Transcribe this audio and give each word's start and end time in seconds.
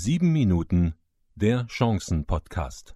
Sieben 0.00 0.32
Minuten 0.32 0.94
der 1.34 1.66
Chancen-Podcast. 1.66 2.94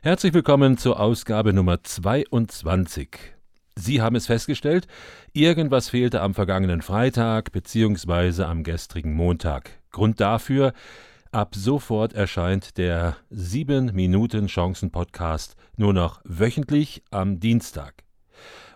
Herzlich 0.00 0.32
willkommen 0.32 0.78
zur 0.78 0.98
Ausgabe 0.98 1.52
Nummer 1.52 1.84
22. 1.84 3.10
Sie 3.76 4.00
haben 4.00 4.16
es 4.16 4.28
festgestellt, 4.28 4.86
irgendwas 5.34 5.90
fehlte 5.90 6.22
am 6.22 6.32
vergangenen 6.32 6.80
Freitag 6.80 7.52
bzw. 7.52 8.44
am 8.44 8.64
gestrigen 8.64 9.12
Montag. 9.12 9.72
Grund 9.90 10.20
dafür, 10.20 10.72
Ab 11.32 11.54
sofort 11.54 12.12
erscheint 12.12 12.76
der 12.76 13.16
7 13.30 13.94
Minuten 13.94 14.48
Chancen 14.48 14.90
Podcast 14.90 15.54
nur 15.76 15.92
noch 15.92 16.20
wöchentlich 16.24 17.04
am 17.12 17.38
Dienstag. 17.38 18.02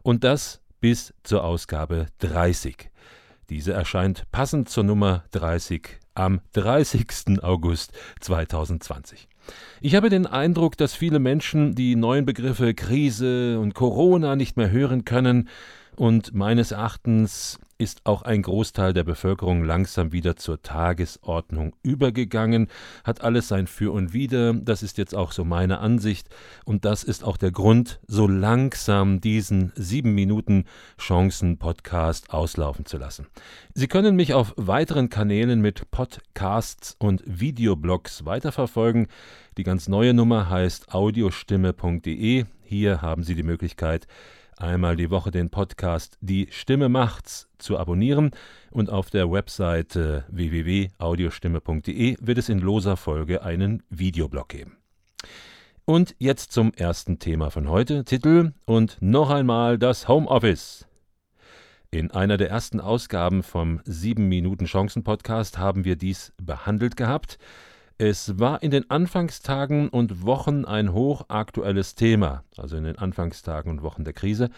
Und 0.04 0.22
das 0.22 0.60
bis 0.80 1.12
zur 1.24 1.42
Ausgabe 1.42 2.06
30. 2.18 2.92
Diese 3.50 3.72
erscheint 3.72 4.30
passend 4.30 4.68
zur 4.68 4.84
Nummer 4.84 5.24
30 5.32 5.98
am 6.14 6.42
30. 6.52 7.42
August 7.42 7.90
2020. 8.20 9.26
Ich 9.80 9.96
habe 9.96 10.08
den 10.08 10.28
Eindruck, 10.28 10.76
dass 10.76 10.94
viele 10.94 11.18
Menschen 11.18 11.74
die 11.74 11.96
neuen 11.96 12.24
Begriffe 12.24 12.72
Krise 12.72 13.58
und 13.58 13.74
Corona 13.74 14.36
nicht 14.36 14.56
mehr 14.56 14.70
hören 14.70 15.04
können 15.04 15.48
und 15.96 16.34
meines 16.34 16.70
Erachtens 16.72 17.58
ist 17.78 18.02
auch 18.04 18.22
ein 18.22 18.42
Großteil 18.42 18.92
der 18.92 19.04
Bevölkerung 19.04 19.64
langsam 19.64 20.12
wieder 20.12 20.36
zur 20.36 20.62
Tagesordnung 20.62 21.74
übergegangen, 21.82 22.68
hat 23.02 23.22
alles 23.22 23.48
sein 23.48 23.66
Für 23.66 23.92
und 23.92 24.12
Wider, 24.12 24.54
das 24.54 24.82
ist 24.82 24.96
jetzt 24.96 25.14
auch 25.14 25.32
so 25.32 25.44
meine 25.44 25.78
Ansicht, 25.78 26.28
und 26.64 26.84
das 26.84 27.04
ist 27.04 27.24
auch 27.24 27.36
der 27.36 27.50
Grund, 27.50 28.00
so 28.06 28.28
langsam 28.28 29.20
diesen 29.20 29.72
sieben 29.74 30.14
Minuten 30.14 30.64
Chancen-Podcast 30.98 32.30
auslaufen 32.30 32.86
zu 32.86 32.96
lassen. 32.96 33.26
Sie 33.74 33.88
können 33.88 34.14
mich 34.16 34.34
auf 34.34 34.54
weiteren 34.56 35.08
Kanälen 35.08 35.60
mit 35.60 35.90
Podcasts 35.90 36.96
und 36.98 37.22
Videoblogs 37.26 38.24
weiterverfolgen. 38.24 39.08
Die 39.56 39.64
ganz 39.64 39.88
neue 39.88 40.14
Nummer 40.14 40.48
heißt 40.48 40.94
audiostimme.de. 40.94 42.44
Hier 42.62 43.02
haben 43.02 43.24
Sie 43.24 43.34
die 43.34 43.42
Möglichkeit, 43.42 44.06
einmal 44.58 44.96
die 44.96 45.10
Woche 45.10 45.30
den 45.30 45.50
Podcast 45.50 46.18
Die 46.20 46.48
Stimme 46.50 46.88
macht's 46.88 47.48
zu 47.58 47.78
abonnieren 47.78 48.30
und 48.70 48.90
auf 48.90 49.10
der 49.10 49.30
Webseite 49.30 50.24
www.audiostimme.de 50.28 52.16
wird 52.20 52.38
es 52.38 52.48
in 52.48 52.58
loser 52.58 52.96
Folge 52.96 53.42
einen 53.42 53.82
Videoblog 53.90 54.48
geben. 54.48 54.76
Und 55.84 56.14
jetzt 56.18 56.52
zum 56.52 56.72
ersten 56.74 57.18
Thema 57.18 57.50
von 57.50 57.68
heute, 57.68 58.04
Titel 58.04 58.52
und 58.64 58.96
noch 59.00 59.30
einmal 59.30 59.78
das 59.78 60.08
Homeoffice. 60.08 60.86
In 61.90 62.10
einer 62.10 62.36
der 62.36 62.50
ersten 62.50 62.80
Ausgaben 62.80 63.42
vom 63.42 63.80
7 63.84 64.26
Minuten 64.26 64.64
Chancen 64.64 65.04
Podcast 65.04 65.58
haben 65.58 65.84
wir 65.84 65.96
dies 65.96 66.32
behandelt 66.42 66.96
gehabt. 66.96 67.38
Es 67.96 68.40
war 68.40 68.60
in 68.60 68.72
den 68.72 68.90
Anfangstagen 68.90 69.88
und 69.88 70.24
Wochen 70.24 70.64
ein 70.64 70.92
hochaktuelles 70.92 71.94
Thema, 71.94 72.42
also 72.56 72.76
in 72.76 72.82
den 72.82 72.98
Anfangstagen 72.98 73.70
und 73.70 73.82
Wochen 73.84 74.02
der 74.02 74.12
Krise. 74.12 74.50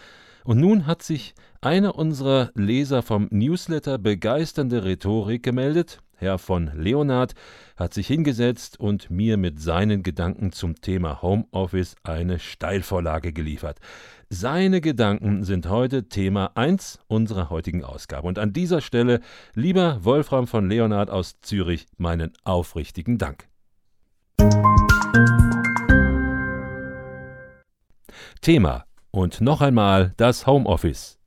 Und 0.43 0.59
nun 0.59 0.87
hat 0.87 1.03
sich 1.03 1.35
einer 1.61 1.93
unserer 1.95 2.49
Leser 2.55 3.03
vom 3.03 3.27
Newsletter 3.29 3.99
Begeisternde 3.99 4.83
Rhetorik 4.83 5.43
gemeldet. 5.43 6.01
Herr 6.19 6.39
von 6.39 6.71
Leonard 6.73 7.33
hat 7.75 7.93
sich 7.93 8.07
hingesetzt 8.07 8.79
und 8.79 9.11
mir 9.11 9.37
mit 9.37 9.61
seinen 9.61 10.01
Gedanken 10.01 10.51
zum 10.51 10.81
Thema 10.81 11.21
Homeoffice 11.21 11.95
eine 12.01 12.39
Steilvorlage 12.39 13.33
geliefert. 13.33 13.79
Seine 14.29 14.81
Gedanken 14.81 15.43
sind 15.43 15.69
heute 15.69 16.09
Thema 16.09 16.51
1 16.55 16.99
unserer 17.07 17.51
heutigen 17.51 17.83
Ausgabe. 17.83 18.27
Und 18.27 18.39
an 18.39 18.51
dieser 18.51 18.81
Stelle, 18.81 19.21
lieber 19.53 20.03
Wolfram 20.03 20.47
von 20.47 20.67
Leonard 20.67 21.11
aus 21.11 21.39
Zürich, 21.41 21.85
meinen 21.97 22.33
aufrichtigen 22.43 23.19
Dank. 23.19 23.47
Thema 28.41 28.85
und 29.11 29.39
noch 29.39 29.61
einmal 29.61 30.13
das 30.17 30.47
Homeoffice. 30.47 31.19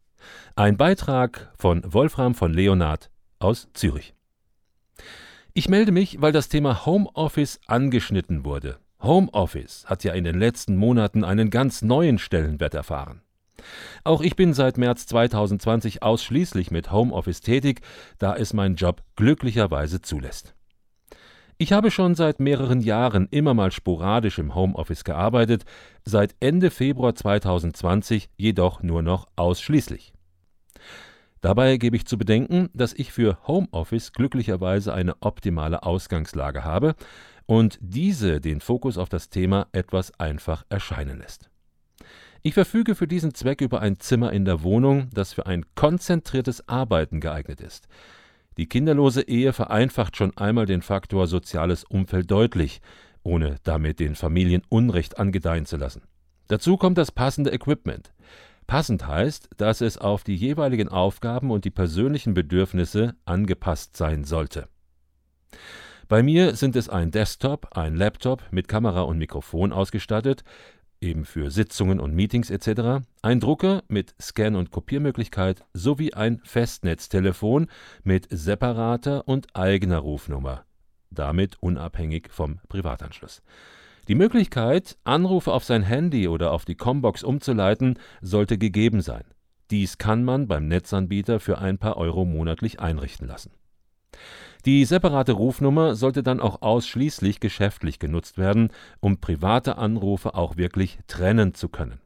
Ein 0.57 0.77
Beitrag 0.77 1.53
von 1.57 1.83
Wolfram 1.87 2.35
von 2.35 2.53
Leonard 2.53 3.11
aus 3.39 3.69
Zürich. 3.73 4.15
Ich 5.53 5.69
melde 5.69 5.91
mich, 5.91 6.21
weil 6.21 6.31
das 6.31 6.49
Thema 6.49 6.87
Homeoffice 6.87 7.61
angeschnitten 7.67 8.45
wurde. 8.45 8.79
Homeoffice 9.03 9.85
hat 9.87 10.05
ja 10.05 10.13
in 10.13 10.23
den 10.23 10.39
letzten 10.39 10.77
Monaten 10.77 11.25
einen 11.25 11.51
ganz 11.51 11.83
neuen 11.83 12.19
Stellenwert 12.19 12.75
erfahren. 12.75 13.23
Auch 14.05 14.21
ich 14.21 14.37
bin 14.37 14.55
seit 14.55 14.79
März 14.79 15.07
2020 15.07 16.03
ausschließlich 16.03 16.71
mit 16.71 16.93
Homeoffice 16.93 17.41
tätig, 17.41 17.81
da 18.19 18.37
es 18.37 18.53
mein 18.53 18.77
Job 18.77 19.03
glücklicherweise 19.17 20.01
zulässt. 20.01 20.55
Ich 21.59 21.73
habe 21.73 21.91
schon 21.91 22.15
seit 22.15 22.41
mehreren 22.41 22.81
Jahren 22.81 23.27
immer 23.31 23.53
mal 23.53 23.73
sporadisch 23.73 24.39
im 24.39 24.55
Homeoffice 24.55 25.05
gearbeitet, 25.05 25.65
seit 26.05 26.35
Ende 26.41 26.71
Februar 26.71 27.15
2020 27.15 28.31
jedoch 28.37 28.83
nur 28.83 29.03
noch 29.03 29.27
ausschließlich. 29.37 30.13
Dabei 31.41 31.79
gebe 31.79 31.97
ich 31.97 32.07
zu 32.07 32.19
bedenken, 32.19 32.69
dass 32.75 32.93
ich 32.93 33.13
für 33.13 33.39
Homeoffice 33.47 34.13
glücklicherweise 34.13 34.93
eine 34.93 35.15
optimale 35.21 35.83
Ausgangslage 35.83 36.65
habe, 36.65 36.95
und 37.47 37.79
diese 37.81 38.41
den 38.41 38.61
Fokus 38.61 38.97
auf 38.97 39.09
das 39.09 39.29
Thema 39.29 39.67
etwas 39.73 40.13
einfach 40.21 40.65
erscheinen 40.69 41.19
lässt. 41.19 41.51
Ich 42.43 42.55
verfüge 42.55 42.95
für 42.95 43.09
diesen 43.09 43.35
Zweck 43.35 43.61
über 43.61 43.81
ein 43.81 43.99
Zimmer 43.99 44.33
in 44.33 44.45
der 44.45 44.63
Wohnung, 44.63 45.09
das 45.13 45.33
für 45.33 45.47
ein 45.47 45.67
konzentriertes 45.75 46.69
Arbeiten 46.69 47.21
geeignet 47.21 47.61
ist. 47.61 47.89
Die 48.57 48.69
kinderlose 48.69 49.23
Ehe 49.23 49.53
vereinfacht 49.53 50.17
schon 50.17 50.37
einmal 50.37 50.67
den 50.67 50.81
Faktor 50.81 51.27
soziales 51.27 51.83
Umfeld 51.83 52.31
deutlich, 52.31 52.81
ohne 53.25 53.57
damit 53.65 53.99
den 53.99 54.15
Familien 54.15 54.63
Unrecht 54.69 55.19
angedeihen 55.19 55.67
zu 55.67 55.77
lassen. 55.77 56.03
Dazu 56.47 56.77
kommt 56.77 56.99
das 56.99 57.11
passende 57.11 57.51
Equipment. 57.51 58.13
Passend 58.71 59.05
heißt, 59.05 59.51
dass 59.57 59.81
es 59.81 59.99
auf 59.99 60.23
die 60.23 60.37
jeweiligen 60.37 60.89
Aufgaben 60.89 61.51
und 61.51 61.65
die 61.65 61.73
persönlichen 61.73 62.35
Bedürfnisse 62.35 63.17
angepasst 63.25 63.97
sein 63.97 64.23
sollte. 64.23 64.69
Bei 66.07 66.23
mir 66.23 66.55
sind 66.55 66.77
es 66.77 66.89
ein 66.89 67.11
Desktop, 67.11 67.77
ein 67.77 67.97
Laptop 67.97 68.45
mit 68.53 68.69
Kamera 68.69 69.01
und 69.01 69.19
Mikrofon 69.19 69.73
ausgestattet, 69.73 70.45
eben 71.01 71.25
für 71.25 71.51
Sitzungen 71.51 71.99
und 71.99 72.15
Meetings 72.15 72.49
etc., 72.49 73.05
ein 73.23 73.41
Drucker 73.41 73.83
mit 73.89 74.15
Scan- 74.23 74.55
und 74.55 74.71
Kopiermöglichkeit 74.71 75.65
sowie 75.75 76.15
ein 76.15 76.41
Festnetztelefon 76.45 77.67
mit 78.05 78.29
separater 78.31 79.27
und 79.27 79.49
eigener 79.57 79.99
Rufnummer, 79.99 80.65
damit 81.11 81.57
unabhängig 81.61 82.29
vom 82.31 82.61
Privatanschluss. 82.69 83.43
Die 84.11 84.17
Möglichkeit, 84.17 84.99
Anrufe 85.05 85.53
auf 85.53 85.63
sein 85.63 85.85
Handy 85.85 86.27
oder 86.27 86.51
auf 86.51 86.65
die 86.65 86.75
Combox 86.75 87.23
umzuleiten, 87.23 87.97
sollte 88.21 88.59
gegeben 88.59 89.03
sein. 89.03 89.23
Dies 89.71 89.99
kann 89.99 90.25
man 90.25 90.49
beim 90.49 90.67
Netzanbieter 90.67 91.39
für 91.39 91.59
ein 91.59 91.79
paar 91.79 91.97
Euro 91.97 92.25
monatlich 92.25 92.81
einrichten 92.81 93.29
lassen. 93.29 93.53
Die 94.67 94.85
separate 94.85 95.31
Rufnummer 95.31 95.95
sollte 95.95 96.25
dann 96.25 96.41
auch 96.41 96.61
ausschließlich 96.61 97.39
geschäftlich 97.39 98.01
genutzt 98.01 98.37
werden, 98.37 98.73
um 98.99 99.21
private 99.21 99.79
Anrufe 99.79 100.35
auch 100.35 100.57
wirklich 100.57 100.99
trennen 101.07 101.55
zu 101.55 101.69
können. 101.69 102.01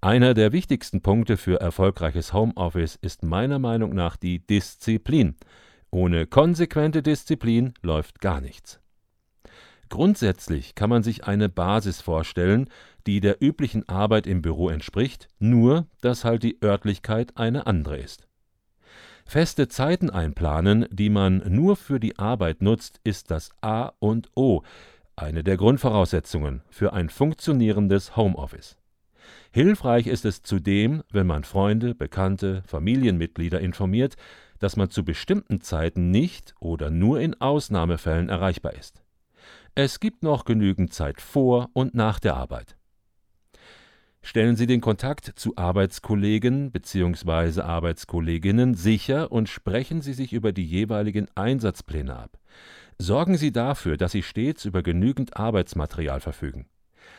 Einer 0.00 0.34
der 0.34 0.52
wichtigsten 0.52 1.00
Punkte 1.02 1.36
für 1.36 1.60
erfolgreiches 1.60 2.32
Homeoffice 2.32 2.94
ist 2.94 3.24
meiner 3.24 3.58
Meinung 3.58 3.92
nach 3.92 4.14
die 4.16 4.38
Disziplin. 4.46 5.34
Ohne 5.90 6.28
konsequente 6.28 7.02
Disziplin 7.02 7.74
läuft 7.82 8.20
gar 8.20 8.40
nichts. 8.40 8.81
Grundsätzlich 9.92 10.74
kann 10.74 10.88
man 10.88 11.02
sich 11.02 11.24
eine 11.24 11.50
Basis 11.50 12.00
vorstellen, 12.00 12.70
die 13.06 13.20
der 13.20 13.42
üblichen 13.42 13.86
Arbeit 13.90 14.26
im 14.26 14.40
Büro 14.40 14.70
entspricht, 14.70 15.28
nur 15.38 15.86
dass 16.00 16.24
halt 16.24 16.44
die 16.44 16.56
Örtlichkeit 16.64 17.36
eine 17.36 17.66
andere 17.66 17.98
ist. 17.98 18.26
Feste 19.26 19.68
Zeiten 19.68 20.08
einplanen, 20.08 20.86
die 20.90 21.10
man 21.10 21.42
nur 21.46 21.76
für 21.76 22.00
die 22.00 22.18
Arbeit 22.18 22.62
nutzt, 22.62 23.00
ist 23.04 23.30
das 23.30 23.50
A 23.60 23.92
und 23.98 24.30
O, 24.34 24.62
eine 25.14 25.44
der 25.44 25.58
Grundvoraussetzungen 25.58 26.62
für 26.70 26.94
ein 26.94 27.10
funktionierendes 27.10 28.16
Homeoffice. 28.16 28.78
Hilfreich 29.50 30.06
ist 30.06 30.24
es 30.24 30.42
zudem, 30.42 31.02
wenn 31.10 31.26
man 31.26 31.44
Freunde, 31.44 31.94
Bekannte, 31.94 32.62
Familienmitglieder 32.66 33.60
informiert, 33.60 34.16
dass 34.58 34.74
man 34.76 34.88
zu 34.88 35.04
bestimmten 35.04 35.60
Zeiten 35.60 36.10
nicht 36.10 36.54
oder 36.60 36.88
nur 36.88 37.20
in 37.20 37.38
Ausnahmefällen 37.42 38.30
erreichbar 38.30 38.72
ist. 38.72 39.01
Es 39.74 40.00
gibt 40.00 40.22
noch 40.22 40.44
genügend 40.44 40.92
Zeit 40.92 41.22
vor 41.22 41.70
und 41.72 41.94
nach 41.94 42.20
der 42.20 42.36
Arbeit. 42.36 42.76
Stellen 44.20 44.54
Sie 44.54 44.66
den 44.66 44.82
Kontakt 44.82 45.32
zu 45.34 45.56
Arbeitskollegen 45.56 46.70
bzw. 46.70 47.62
Arbeitskolleginnen 47.62 48.74
sicher 48.74 49.32
und 49.32 49.48
sprechen 49.48 50.02
Sie 50.02 50.12
sich 50.12 50.34
über 50.34 50.52
die 50.52 50.66
jeweiligen 50.66 51.26
Einsatzpläne 51.34 52.14
ab. 52.14 52.38
Sorgen 52.98 53.38
Sie 53.38 53.50
dafür, 53.50 53.96
dass 53.96 54.12
Sie 54.12 54.22
stets 54.22 54.66
über 54.66 54.82
genügend 54.82 55.38
Arbeitsmaterial 55.38 56.20
verfügen. 56.20 56.66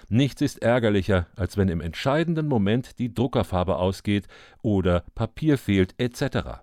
Nichts 0.08 0.42
ist 0.42 0.62
ärgerlicher, 0.62 1.26
als 1.36 1.58
wenn 1.58 1.70
im 1.70 1.82
entscheidenden 1.82 2.48
Moment 2.48 3.00
die 3.00 3.16
Druckerfarbe 3.16 3.78
ausgeht 3.78 4.28
oder 4.62 5.04
Papier 5.16 5.58
fehlt 5.58 5.96
etc. 5.98 6.62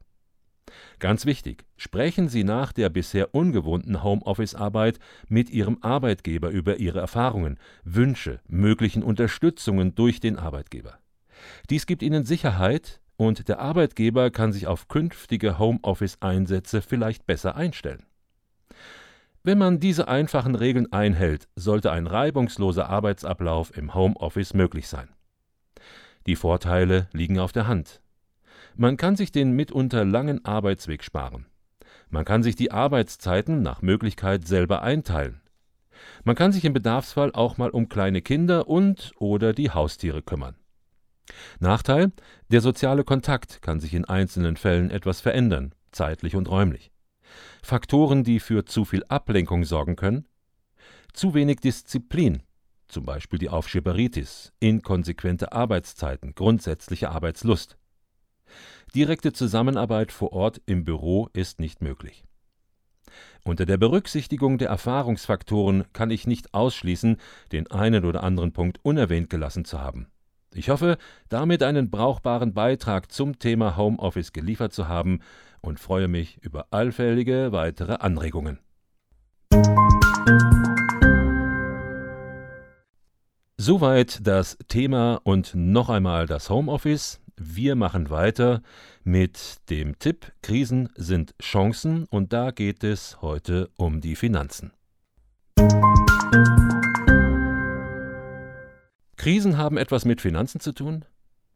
Ganz 1.01 1.25
wichtig, 1.25 1.65
sprechen 1.79 2.29
Sie 2.29 2.45
nach 2.45 2.73
der 2.73 2.91
bisher 2.91 3.35
ungewohnten 3.35 4.03
Homeoffice-Arbeit 4.03 4.99
mit 5.29 5.49
Ihrem 5.49 5.79
Arbeitgeber 5.81 6.51
über 6.51 6.77
Ihre 6.77 7.01
Erfahrungen, 7.01 7.59
Wünsche, 7.85 8.41
möglichen 8.47 9.03
Unterstützungen 9.03 9.95
durch 9.95 10.21
den 10.21 10.37
Arbeitgeber. 10.37 10.99
Dies 11.71 11.87
gibt 11.87 12.03
Ihnen 12.03 12.27
Sicherheit 12.27 13.01
und 13.17 13.49
der 13.49 13.61
Arbeitgeber 13.61 14.31
kann 14.31 14.53
sich 14.53 14.67
auf 14.67 14.89
künftige 14.89 15.59
Homeoffice-Einsätze 15.59 16.83
vielleicht 16.83 17.27
besser 17.27 17.57
einstellen. 17.57 18.05
Wenn 19.43 19.57
man 19.57 19.81
diese 19.81 20.07
einfachen 20.07 20.55
Regeln 20.55 20.93
einhält, 20.93 21.49
sollte 21.57 21.93
ein 21.93 22.07
reibungsloser 22.07 22.91
Arbeitsablauf 22.91 23.75
im 23.75 23.95
Homeoffice 23.95 24.53
möglich 24.53 24.87
sein. 24.87 25.09
Die 26.27 26.37
Vorteile 26.37 27.09
liegen 27.15 27.39
auf 27.39 27.53
der 27.53 27.67
Hand. 27.67 28.03
Man 28.77 28.97
kann 28.97 29.17
sich 29.17 29.33
den 29.33 29.53
mitunter 29.53 30.05
langen 30.05 30.45
Arbeitsweg 30.45 31.05
sparen. 31.05 31.47
Man 32.09 32.25
kann 32.25 32.43
sich 32.43 32.57
die 32.57 32.73
Arbeitszeiten 32.73 33.63
nach 33.63 33.83
Möglichkeit 33.83 34.47
selber 34.47 34.83
einteilen. 34.83 35.41
Man 36.25 36.35
kann 36.35 36.53
sich 36.53 36.65
im 36.65 36.73
Bedarfsfall 36.73 37.33
auch 37.33 37.59
mal 37.59 37.71
um 37.71 37.89
kleine 37.89 38.23
Kinder 38.23 38.69
und 38.69 39.13
oder 39.17 39.53
die 39.53 39.71
Haustiere 39.71 40.23
kümmern. 40.23 40.57
Nachteil: 41.61 42.13
Der 42.51 42.61
soziale 42.61 43.05
Kontakt 43.05 43.63
kann 43.63 43.81
sich 43.81 43.95
in 43.95 44.05
einzelnen 44.05 44.57
Fällen 44.57 44.91
etwas 44.91 45.21
verändern, 45.21 45.75
zeitlich 45.93 46.35
und 46.35 46.49
räumlich. 46.49 46.91
Faktoren, 47.63 48.25
die 48.25 48.41
für 48.41 48.65
zu 48.65 48.85
viel 48.85 49.05
Ablenkung 49.05 49.65
sorgen 49.65 49.97
können: 49.97 50.27
Zu 51.13 51.35
wenig 51.35 51.61
Disziplin, 51.61 52.43
zum 52.89 53.05
Beispiel 53.05 53.39
die 53.39 53.49
Aufschieberitis, 53.49 54.53
inkonsequente 54.59 55.53
Arbeitszeiten, 55.53 56.35
grundsätzliche 56.35 57.11
Arbeitslust. 57.11 57.77
Direkte 58.95 59.33
Zusammenarbeit 59.33 60.13
vor 60.13 60.33
Ort 60.33 60.61
im 60.67 60.85
Büro 60.85 61.29
ist 61.33 61.61
nicht 61.61 61.83
möglich. 61.83 62.25
Unter 63.45 63.67
der 63.67 63.79
Berücksichtigung 63.79 64.59
der 64.59 64.69
Erfahrungsfaktoren 64.69 65.85
kann 65.93 66.11
ich 66.11 66.27
nicht 66.27 66.55
ausschließen, 66.55 67.17
den 67.53 67.71
einen 67.71 68.05
oder 68.05 68.23
anderen 68.23 68.53
Punkt 68.53 68.79
unerwähnt 68.83 69.31
gelassen 69.31 69.65
zu 69.65 69.81
haben. 69.81 70.09
Ich 70.53 70.69
hoffe, 70.69 70.99
damit 71.29 71.63
einen 71.63 71.91
brauchbaren 71.91 72.55
Beitrag 72.55 73.13
zum 73.13 73.39
Thema 73.39 73.77
Homeoffice 73.77 74.33
geliefert 74.33 74.73
zu 74.73 74.89
haben 74.89 75.21
und 75.61 75.79
freue 75.79 76.09
mich 76.09 76.39
über 76.43 76.67
allfällige 76.71 77.53
weitere 77.53 77.95
Anregungen. 77.95 78.59
Soweit 83.57 84.27
das 84.27 84.59
Thema 84.69 85.21
und 85.23 85.55
noch 85.55 85.89
einmal 85.89 86.27
das 86.27 86.51
Homeoffice. 86.51 87.21
Wir 87.43 87.75
machen 87.75 88.11
weiter 88.11 88.61
mit 89.03 89.71
dem 89.71 89.99
Tipp 89.99 90.31
Krisen 90.43 90.91
sind 90.95 91.35
Chancen 91.41 92.05
und 92.11 92.35
da 92.35 92.51
geht 92.51 92.85
es 92.85 93.23
heute 93.23 93.71
um 93.77 94.03
die 94.03 94.15
Finanzen. 94.15 94.73
Krisen 99.17 99.57
haben 99.57 99.79
etwas 99.79 100.05
mit 100.05 100.21
Finanzen 100.21 100.61
zu 100.61 100.73
tun? 100.73 101.07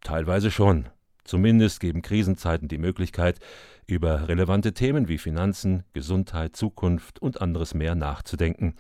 Teilweise 0.01 0.51
schon. 0.51 0.89
Zumindest 1.25 1.81
geben 1.81 2.01
Krisenzeiten 2.01 2.67
die 2.67 2.79
Möglichkeit, 2.79 3.39
über 3.87 4.27
relevante 4.27 4.73
Themen 4.73 5.09
wie 5.09 5.19
Finanzen, 5.19 5.85
Gesundheit, 5.93 6.57
Zukunft 6.57 7.21
und 7.21 7.43
anderes 7.43 7.75
mehr 7.75 7.95
nachzudenken. 7.95 8.75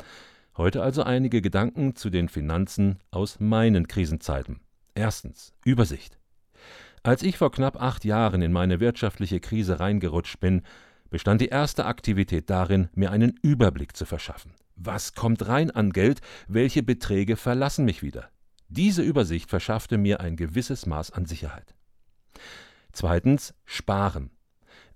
Heute 0.56 0.82
also 0.82 1.02
einige 1.02 1.42
Gedanken 1.42 1.96
zu 1.96 2.08
den 2.08 2.30
Finanzen 2.30 2.98
aus 3.10 3.40
meinen 3.40 3.88
Krisenzeiten. 3.88 4.60
Erstens 4.94 5.52
Übersicht. 5.66 6.18
Als 7.04 7.22
ich 7.22 7.36
vor 7.36 7.52
knapp 7.52 7.80
acht 7.82 8.06
Jahren 8.06 8.40
in 8.40 8.50
meine 8.50 8.80
wirtschaftliche 8.80 9.38
Krise 9.38 9.78
reingerutscht 9.78 10.40
bin, 10.40 10.62
bestand 11.10 11.42
die 11.42 11.48
erste 11.48 11.84
Aktivität 11.84 12.48
darin, 12.48 12.88
mir 12.94 13.10
einen 13.10 13.38
Überblick 13.42 13.94
zu 13.94 14.06
verschaffen. 14.06 14.54
Was 14.74 15.12
kommt 15.12 15.46
rein 15.46 15.70
an 15.70 15.92
Geld? 15.92 16.22
Welche 16.48 16.82
Beträge 16.82 17.36
verlassen 17.36 17.84
mich 17.84 18.02
wieder? 18.02 18.30
Diese 18.68 19.02
Übersicht 19.02 19.50
verschaffte 19.50 19.98
mir 19.98 20.20
ein 20.20 20.34
gewisses 20.36 20.86
Maß 20.86 21.10
an 21.10 21.26
Sicherheit. 21.26 21.74
Zweitens 22.90 23.52
Sparen. 23.66 24.30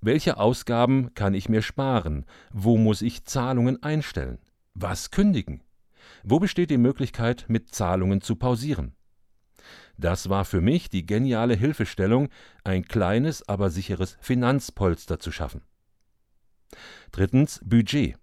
Welche 0.01 0.39
Ausgaben 0.39 1.13
kann 1.13 1.35
ich 1.35 1.51
mir 1.51 1.61
sparen? 1.61 2.25
Wo 2.51 2.79
muss 2.79 3.03
ich 3.03 3.27
Zahlungen 3.27 3.83
einstellen? 3.83 4.39
Was 4.73 5.11
kündigen? 5.11 5.63
Wo 6.25 6.39
besteht 6.39 6.71
die 6.71 6.79
Möglichkeit, 6.79 7.45
mit 7.49 7.75
Zahlungen 7.75 8.23
zu 8.23 8.35
pausieren? 8.37 8.95
Das 9.97 10.29
war 10.29 10.45
für 10.45 10.61
mich 10.61 10.89
die 10.89 11.07
geniale 11.07 11.55
Hilfestellung, 11.55 12.29
ein 12.65 12.85
kleines, 12.85 13.49
aber 13.49 13.71
sicheres 13.71 14.17
Finanzpolster 14.21 15.19
zu 15.19 15.33
schaffen. 15.33 15.63
Drittens 17.11 17.61
Budget 17.65 18.17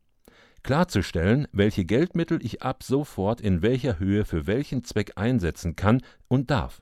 klarzustellen, 0.66 1.48
welche 1.52 1.86
Geldmittel 1.86 2.44
ich 2.44 2.64
ab 2.64 2.82
sofort 2.82 3.40
in 3.40 3.62
welcher 3.62 4.00
Höhe 4.00 4.26
für 4.26 4.48
welchen 4.48 4.84
Zweck 4.84 5.12
einsetzen 5.16 5.76
kann 5.76 6.02
und 6.28 6.50
darf. 6.50 6.82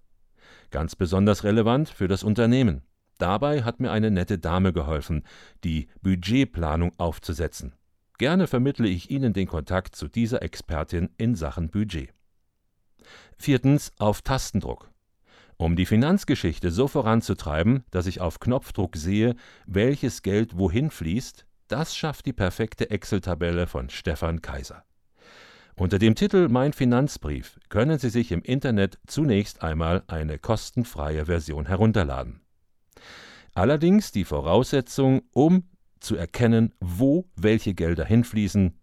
Ganz 0.72 0.96
besonders 0.96 1.44
relevant 1.44 1.90
für 1.90 2.08
das 2.08 2.24
Unternehmen. 2.24 2.84
Dabei 3.18 3.64
hat 3.64 3.82
mir 3.82 3.92
eine 3.92 4.10
nette 4.10 4.40
Dame 4.40 4.72
geholfen, 4.72 5.24
die 5.66 5.88
Budgetplanung 6.02 6.94
aufzusetzen. 6.98 7.76
Gerne 8.18 8.48
vermittle 8.48 8.88
ich 8.88 9.12
Ihnen 9.12 9.34
den 9.34 9.48
Kontakt 9.48 9.98
zu 9.98 10.08
dieser 10.08 10.42
Expertin 10.42 11.10
in 11.18 11.36
Sachen 11.36 11.70
Budget. 11.70 12.14
Viertens 13.38 13.92
auf 13.98 14.22
Tastendruck. 14.22 14.90
Um 15.58 15.76
die 15.76 15.86
Finanzgeschichte 15.86 16.72
so 16.72 16.88
voranzutreiben, 16.88 17.84
dass 17.92 18.08
ich 18.08 18.22
auf 18.22 18.40
Knopfdruck 18.40 18.96
sehe, 18.96 19.36
welches 19.66 20.22
Geld 20.22 20.58
wohin 20.58 20.90
fließt, 20.90 21.46
das 21.68 21.96
schafft 21.96 22.26
die 22.26 22.34
perfekte 22.34 22.90
Excel-Tabelle 22.90 23.68
von 23.68 23.90
Stefan 23.90 24.42
Kaiser. 24.42 24.84
Unter 25.76 25.98
dem 25.98 26.16
Titel 26.16 26.50
Mein 26.50 26.74
Finanzbrief 26.74 27.60
können 27.70 27.98
Sie 27.98 28.10
sich 28.10 28.32
im 28.32 28.42
Internet 28.44 29.00
zunächst 29.08 29.64
einmal 29.64 30.04
eine 30.08 30.38
kostenfreie 30.38 31.26
Version 31.26 31.66
herunterladen. 31.66 32.42
Allerdings 33.56 34.12
die 34.12 34.24
Voraussetzung, 34.24 35.24
um 35.32 35.64
zu 36.00 36.16
erkennen, 36.16 36.74
wo 36.80 37.26
welche 37.36 37.74
Gelder 37.74 38.06
hinfließen, 38.06 38.78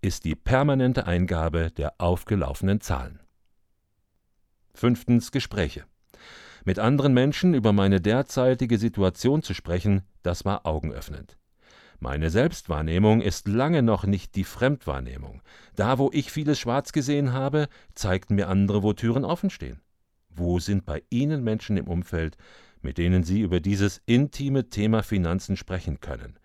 ist 0.00 0.24
die 0.24 0.34
permanente 0.34 1.06
Eingabe 1.06 1.70
der 1.70 1.94
aufgelaufenen 1.98 2.80
Zahlen. 2.80 3.21
Fünftens 4.74 5.30
Gespräche. 5.30 5.84
Mit 6.64 6.78
anderen 6.78 7.12
Menschen 7.12 7.54
über 7.54 7.72
meine 7.72 8.00
derzeitige 8.00 8.78
Situation 8.78 9.42
zu 9.42 9.54
sprechen, 9.54 10.02
das 10.22 10.44
war 10.44 10.66
augenöffnend. 10.66 11.36
Meine 11.98 12.30
Selbstwahrnehmung 12.30 13.20
ist 13.20 13.46
lange 13.46 13.82
noch 13.82 14.04
nicht 14.04 14.34
die 14.34 14.44
Fremdwahrnehmung. 14.44 15.40
Da, 15.76 15.98
wo 15.98 16.10
ich 16.12 16.32
vieles 16.32 16.58
schwarz 16.58 16.92
gesehen 16.92 17.32
habe, 17.32 17.68
zeigten 17.94 18.34
mir 18.34 18.48
andere, 18.48 18.82
wo 18.82 18.92
Türen 18.92 19.24
offen 19.24 19.50
stehen. 19.50 19.80
Wo 20.28 20.58
sind 20.58 20.84
bei 20.84 21.02
Ihnen 21.10 21.44
Menschen 21.44 21.76
im 21.76 21.86
Umfeld, 21.86 22.36
mit 22.80 22.98
denen 22.98 23.22
Sie 23.22 23.40
über 23.40 23.60
dieses 23.60 24.02
intime 24.06 24.68
Thema 24.68 25.02
Finanzen 25.02 25.56
sprechen 25.56 26.00
können? 26.00 26.38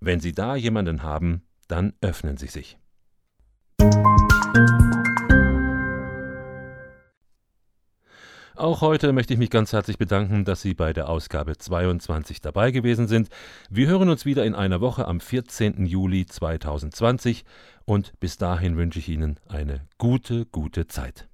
Wenn 0.00 0.20
Sie 0.20 0.32
da 0.32 0.56
jemanden 0.56 1.02
haben, 1.02 1.42
dann 1.68 1.92
öffnen 2.00 2.36
Sie 2.36 2.48
sich. 2.48 2.78
Auch 8.56 8.80
heute 8.80 9.12
möchte 9.12 9.34
ich 9.34 9.38
mich 9.38 9.50
ganz 9.50 9.74
herzlich 9.74 9.98
bedanken, 9.98 10.46
dass 10.46 10.62
Sie 10.62 10.72
bei 10.72 10.94
der 10.94 11.10
Ausgabe 11.10 11.58
22 11.58 12.40
dabei 12.40 12.70
gewesen 12.70 13.06
sind. 13.06 13.28
Wir 13.68 13.86
hören 13.86 14.08
uns 14.08 14.24
wieder 14.24 14.46
in 14.46 14.54
einer 14.54 14.80
Woche 14.80 15.06
am 15.06 15.20
14. 15.20 15.84
Juli 15.84 16.24
2020 16.24 17.44
und 17.84 18.18
bis 18.18 18.38
dahin 18.38 18.78
wünsche 18.78 18.98
ich 18.98 19.10
Ihnen 19.10 19.38
eine 19.46 19.82
gute, 19.98 20.46
gute 20.46 20.86
Zeit. 20.86 21.28